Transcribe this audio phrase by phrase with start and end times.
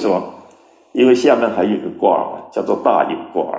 [0.00, 0.34] 什么？
[0.92, 3.56] 因为下面还有一个卦叫做大有卦。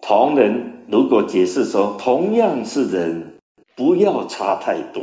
[0.00, 3.40] 同人如果解释说，同样是人，
[3.74, 5.02] 不要差太多。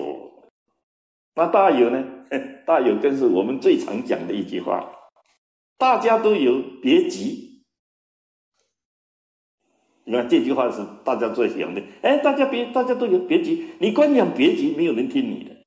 [1.35, 2.05] 那大有呢？
[2.65, 4.89] 大有更是我们最常讲的一句话：
[5.77, 7.63] 大家都有，别急。
[10.05, 11.81] 你看这句话是大家最喜欢的。
[12.01, 13.71] 哎，大家别，大家都有，别急。
[13.79, 15.58] 你光讲别急，没有人听你的。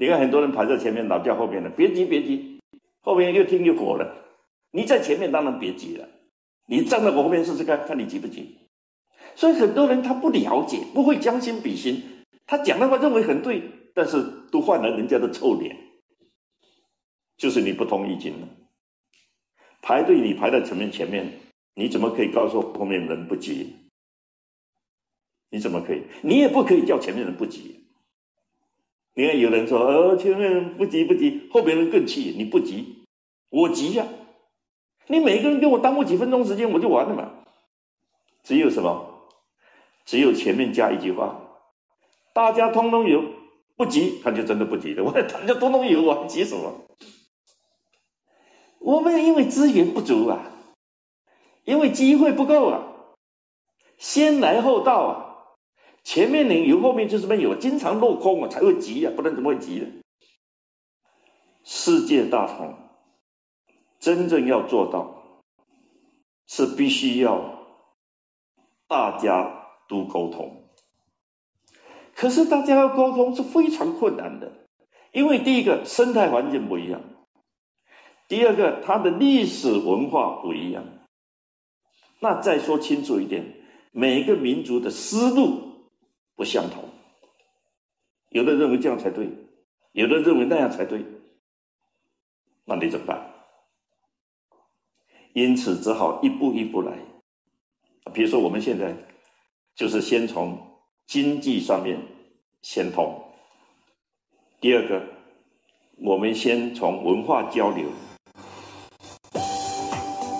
[0.00, 2.58] 你看很多人排在前面，老叫后面的，别急，别急。
[3.02, 4.16] 后面越听越火了。
[4.70, 6.08] 你在前面当然别急了。
[6.66, 8.56] 你站在我后面试试看，看你急不急？
[9.34, 12.02] 所以很多人他不了解，不会将心比心，
[12.46, 15.76] 他讲的话认为很对，但是都换了人家的臭脸，
[17.36, 18.48] 就是你不通意经了。
[19.82, 21.30] 排队你排在前面前面，
[21.74, 23.76] 你怎么可以告诉后面人不急？
[25.50, 26.04] 你怎么可以？
[26.22, 27.76] 你也不可以叫前面人不急。
[29.14, 33.04] 你看有人说，呃，前面不急不急，后边人更气，你不急，
[33.50, 34.06] 我急呀。
[35.08, 37.32] 你每个人给我耽误几分钟时间，我就完了嘛。
[38.44, 39.28] 只有什么？
[40.04, 41.40] 只有前面加一句话：
[42.32, 43.24] 大家通通有，
[43.76, 45.02] 不急，他就真的不急了。
[45.02, 46.86] 我大家通通有，我还急什么？
[48.78, 50.52] 我们因为资源不足啊，
[51.64, 52.86] 因为机会不够啊，
[53.98, 55.29] 先来后到啊。
[56.02, 59.86] 前面人有，后面就是没有，经常落空啊，才会急啊，不然怎么会急呢？
[61.64, 62.74] 世界大同。
[63.98, 65.42] 真正要做到，
[66.46, 67.66] 是必须要
[68.88, 70.70] 大家都沟通。
[72.14, 74.50] 可是大家要沟通是非常困难的，
[75.12, 77.02] 因为第一个生态环境不一样，
[78.26, 80.82] 第二个它的历史文化不一样。
[82.20, 83.60] 那再说清楚一点，
[83.92, 85.69] 每个民族的思路
[86.40, 86.88] 不相同，
[88.30, 89.28] 有的认为这样才对，
[89.92, 91.04] 有的认为那样才对，
[92.64, 93.30] 那你怎么办？
[95.34, 96.96] 因此，只好一步一步来。
[98.14, 98.96] 比如说，我们现在
[99.74, 100.58] 就是先从
[101.06, 102.00] 经济上面
[102.62, 103.22] 先通。
[104.62, 105.04] 第二个，
[105.98, 107.86] 我们先从文化交流。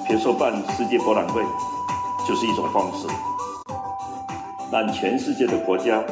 [0.09, 1.43] 比如说，办世界博览会
[2.27, 3.06] 就是一种方式，
[4.72, 6.03] 让全世界的国家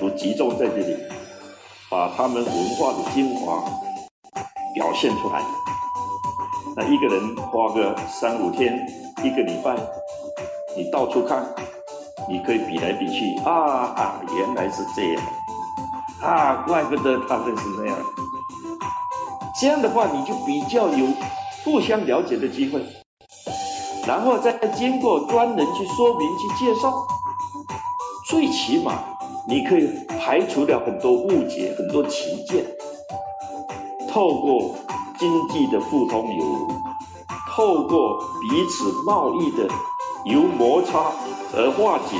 [0.00, 0.96] 都集中在这里，
[1.90, 3.62] 把他们文化的精华
[4.74, 5.42] 表现出来。
[6.74, 8.86] 那一个人花个三五天、
[9.22, 9.76] 一个礼拜，
[10.74, 11.44] 你到处看，
[12.28, 15.22] 你可以比来比去啊，原来是这样
[16.22, 17.96] 啊，怪不得他们是那样。
[19.60, 21.06] 这样的话，你就比较有
[21.62, 22.82] 互相了解的机会，
[24.06, 26.90] 然后再经过专人去说明、去介绍，
[28.26, 29.02] 最起码
[29.48, 32.64] 你可以排除了很多误解、很多歧见，
[34.08, 34.76] 透过。
[35.18, 36.68] 经济的互通有无
[37.48, 39.68] 透过彼此贸易的
[40.24, 41.12] 由摩擦
[41.54, 42.16] 而化解，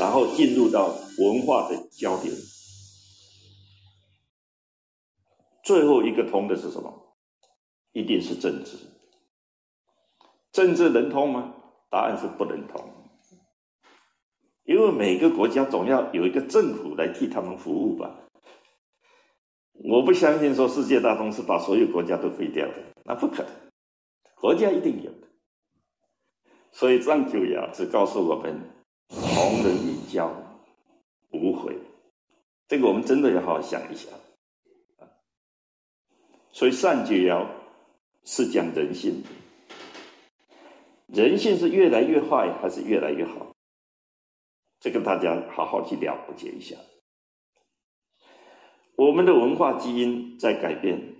[0.00, 2.32] 然后进入到文化的交流。
[5.62, 6.92] 最后一个通的是什么？
[7.92, 8.78] 一定是政治。
[10.50, 11.52] 政治能通吗？
[11.88, 12.82] 答案是不能通，
[14.64, 18.20] 因为每个国家总要有一个政府来替他们服务吧。
[19.72, 23.52] 我不相信说世界大同是把所有国家都废掉的，那不可能，
[24.36, 25.28] 国家一定有的。
[26.72, 28.58] 所以张九尧只告诉我们：
[29.08, 30.32] 同人以交，
[31.30, 31.76] 无悔。
[32.66, 34.12] 这个我们真的要好好想一想。
[36.52, 37.46] 所以善九爻
[38.24, 39.22] 是讲人性，
[41.08, 43.53] 人性是越来越坏还是越来越好？
[44.84, 46.76] 这个大家好好去了解一下。
[48.96, 51.14] 我们的文化基因在改变，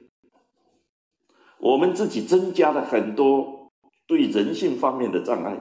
[1.60, 3.72] 我们自己增加了很多
[4.06, 5.58] 对人性方面的障碍。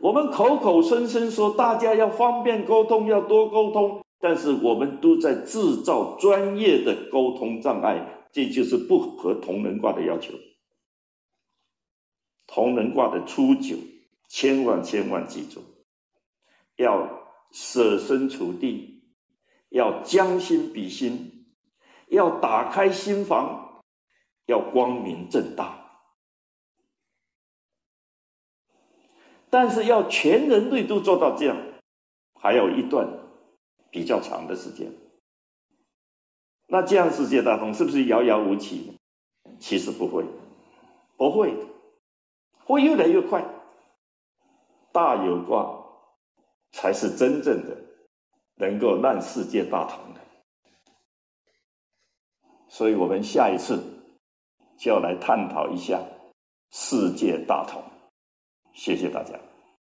[0.00, 10.34] 我们口口声声说大家要方便沟通，要多沟通，但是我们都在制造专业的沟通障碍，这就是不合同人卦的要求。
[12.46, 13.76] 同人卦的初九，
[14.30, 15.60] 千万千万记住，
[16.76, 18.96] 要舍身处地。
[19.72, 21.46] 要将心比心，
[22.08, 23.84] 要打开心房，
[24.46, 26.02] 要光明正大，
[29.48, 31.56] 但是要全人类都做到这样，
[32.34, 33.20] 还有一段
[33.92, 34.92] 比较长的时间。
[36.66, 38.98] 那这样世界大同是不是遥遥无期？
[39.60, 40.24] 其实不会，
[41.16, 41.54] 不会，
[42.64, 43.44] 会越来越快。
[44.92, 45.74] 大有卦
[46.72, 47.76] 才是真正的。
[48.60, 50.20] 能够让世界大同的，
[52.68, 53.82] 所以我们下一次
[54.76, 55.98] 就要来探讨一下
[56.70, 57.82] 世界大同。
[58.74, 59.49] 谢谢大家。